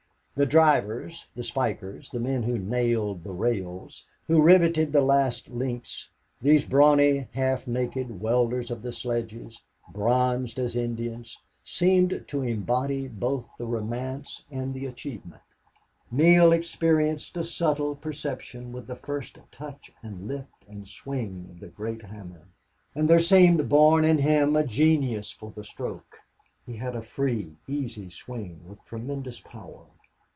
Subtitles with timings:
[0.33, 6.09] The drivers the spikers the men who nailed the rails who riveted the last links
[6.41, 9.61] these brawny, half naked wielders of the sledges,
[9.93, 15.43] bronzed as Indians, seemed to embody both the romance and the achievement.
[16.09, 21.67] Neale experienced a subtle perception with the first touch and lift and swing of the
[21.67, 22.47] great hammer.
[22.95, 26.17] And there seemed born in him a genius for the stroke.
[26.65, 29.85] He had a free, easy swing, with tremendous power.